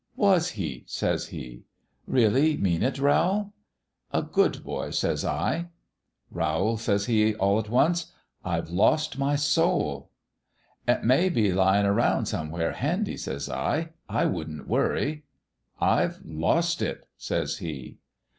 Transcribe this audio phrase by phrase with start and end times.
[0.31, 1.65] "'Was he?' says he.'
[2.07, 3.53] Really mean it, Rowl?'"
[4.11, 5.67] 'A good boy,' says I.
[6.13, 8.11] "* Rowl,' says he, all at once,'
[8.43, 10.09] I've lost my soul!'"
[10.69, 13.89] * It may be lyin' around somewhere handy/ says I.
[14.09, 15.23] * I wouldn't worry/
[15.71, 17.99] "* I've lost it!' says he.